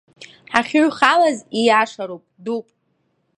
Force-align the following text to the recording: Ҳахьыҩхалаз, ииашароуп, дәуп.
Ҳахьыҩхалаз, 0.51 1.37
ииашароуп, 1.59 2.23
дәуп. 2.43 2.65